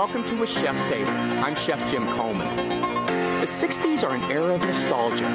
[0.00, 1.10] welcome to A Chef's Table.
[1.10, 2.56] I'm Chef Jim Coleman.
[3.38, 5.26] The 60s are an era of nostalgia,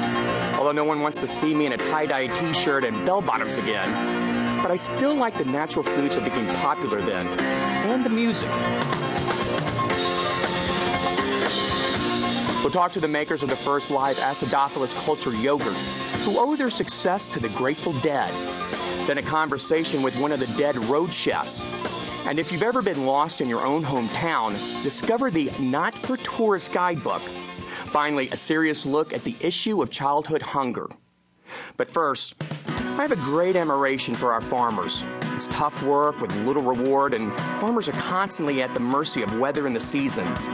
[0.58, 3.22] although no one wants to see me in a tie dye t shirt and bell
[3.22, 4.60] bottoms again.
[4.60, 8.48] But I still like the natural foods that became popular then, and the music.
[12.64, 15.76] We'll talk to the makers of the first live acidophilus culture yogurt,
[16.24, 18.32] who owe their success to the Grateful Dead.
[19.06, 21.64] Then a conversation with one of the dead road chefs.
[22.26, 26.68] And if you've ever been lost in your own hometown, discover the Not for Tourists
[26.68, 27.22] guidebook.
[27.86, 30.88] Finally, a serious look at the issue of childhood hunger.
[31.76, 32.34] But first,
[32.98, 35.04] I have a great admiration for our farmers.
[35.36, 39.68] It's tough work with little reward, and farmers are constantly at the mercy of weather
[39.68, 40.48] and the seasons.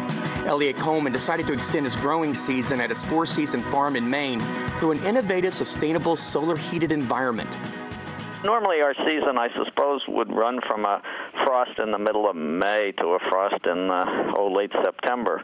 [0.44, 4.40] Eliot Coleman decided to extend his growing season at his four season farm in Maine
[4.78, 7.48] through an innovative, sustainable, solar heated environment.
[8.44, 11.00] Normally, our season, I suppose, would run from a
[11.44, 15.42] frost in the middle of May to a frost in uh, oh late September.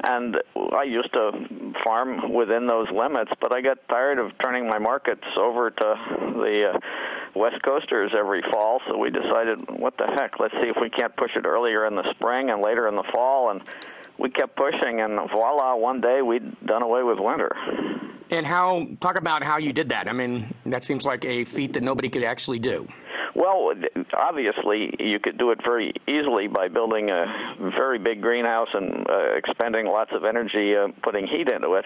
[0.00, 1.32] And I used to
[1.84, 5.94] farm within those limits, but I got tired of turning my markets over to
[6.36, 6.78] the uh,
[7.34, 11.16] West Coasters every fall, so we decided, what the heck, let's see if we can't
[11.16, 13.50] push it earlier in the spring and later in the fall.
[13.50, 13.60] And
[14.18, 17.50] we kept pushing, and voila, one day we'd done away with winter.
[18.30, 20.08] And how, talk about how you did that.
[20.08, 22.86] I mean, that seems like a feat that nobody could actually do.
[23.34, 23.72] Well,
[24.16, 29.36] obviously, you could do it very easily by building a very big greenhouse and uh,
[29.36, 31.84] expending lots of energy uh, putting heat into it.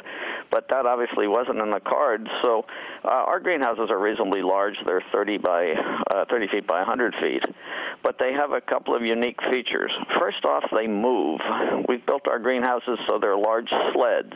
[0.51, 2.27] But that obviously wasn't in the cards.
[2.45, 2.65] So
[3.05, 4.75] uh, our greenhouses are reasonably large.
[4.87, 5.73] They're 30 by
[6.15, 7.45] uh, 30 feet by 100 feet,
[8.03, 9.93] but they have a couple of unique features.
[10.21, 11.41] First off, they move.
[11.89, 14.33] We've built our greenhouses so they're large sleds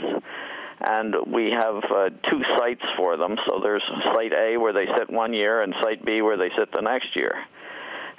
[0.80, 3.36] and we have uh, two sites for them.
[3.48, 3.82] So there's
[4.14, 7.08] site A where they sit one year, and site B where they sit the next
[7.16, 7.33] year.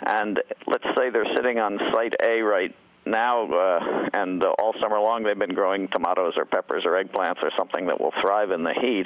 [0.05, 4.99] And let's say they're sitting on site A right now, uh, and uh, all summer
[4.99, 8.63] long they've been growing tomatoes or peppers or eggplants or something that will thrive in
[8.63, 9.05] the heat.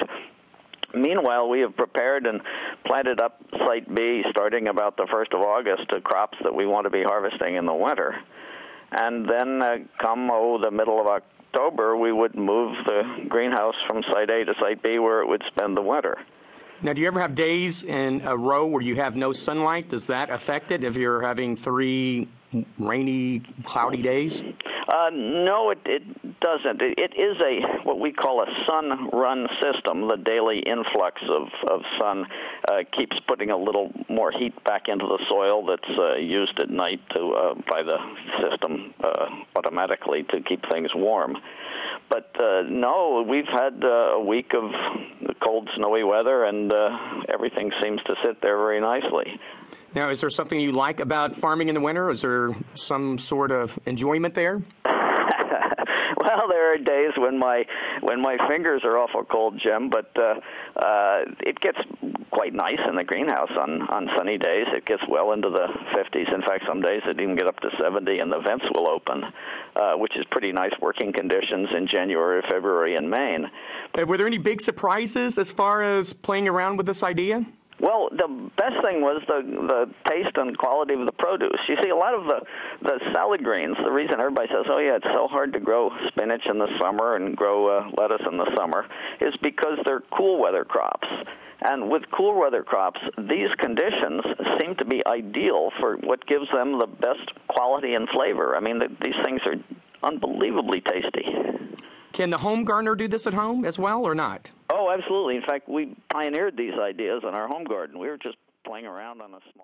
[0.93, 2.41] Meanwhile, we have prepared and
[2.85, 6.85] planted up Site B starting about the 1st of August to crops that we want
[6.85, 8.15] to be harvesting in the winter.
[8.91, 11.07] And then uh, come, oh, the middle of
[11.53, 15.43] October, we would move the greenhouse from Site A to Site B where it would
[15.47, 16.17] spend the winter.
[16.81, 19.89] Now, do you ever have days in a row where you have no sunlight?
[19.89, 22.29] Does that affect it if you're having three
[22.79, 24.41] rainy, cloudy days?
[24.87, 26.03] Uh, no, it, it
[26.41, 26.81] doesn't.
[26.81, 30.07] It, is a what we call a sun-run system.
[30.07, 32.25] The daily influx of, of sun
[32.69, 36.69] uh, keeps putting a little more heat back into the soil that's uh, used at
[36.69, 37.97] night to uh, by the
[38.41, 39.25] system uh,
[39.55, 41.37] automatically to keep things warm.
[42.09, 44.71] But uh, no, we've had uh, a week of
[45.45, 46.71] cold, snowy weather, and
[47.29, 49.39] everything seems to sit there very nicely.
[49.93, 52.09] Now, is there something you like about farming in the winter?
[52.09, 54.61] Is there some sort of enjoyment there?
[56.17, 57.63] well, there are days when my
[58.01, 59.89] when my fingers are awful cold, Jim.
[59.89, 60.35] But uh,
[60.75, 61.77] uh, it gets
[62.31, 64.65] quite nice in the greenhouse on on sunny days.
[64.73, 66.33] It gets well into the 50s.
[66.33, 69.23] In fact, some days it even get up to 70, and the vents will open,
[69.75, 73.49] uh, which is pretty nice working conditions in January, February, in Maine.
[73.97, 77.45] Uh, were there any big surprises as far as playing around with this idea?
[77.81, 78.27] Well, the
[78.57, 81.59] best thing was the the taste and quality of the produce.
[81.67, 82.41] You see, a lot of the
[82.83, 83.75] the salad greens.
[83.83, 87.15] The reason everybody says, "Oh yeah, it's so hard to grow spinach in the summer
[87.15, 88.85] and grow uh, lettuce in the summer,"
[89.19, 91.07] is because they're cool weather crops.
[91.63, 94.21] And with cool weather crops, these conditions
[94.59, 98.55] seem to be ideal for what gives them the best quality and flavor.
[98.55, 99.55] I mean, the, these things are
[100.03, 101.25] unbelievably tasty.
[102.13, 104.51] Can the home gardener do this at home as well, or not?
[104.91, 105.35] Absolutely.
[105.35, 107.99] In fact, we pioneered these ideas in our home garden.
[107.99, 109.59] We were just playing around on a small.